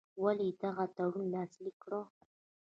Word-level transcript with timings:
ولي 0.21 0.45
یې 0.49 0.57
دغه 0.61 0.85
تړون 0.95 1.25
لاسلیک 1.35 1.75
کړ. 1.83 1.91